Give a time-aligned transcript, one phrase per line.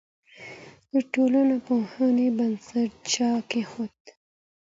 [0.91, 3.97] د ټولنپوهنې بنسټ چا کيښود؟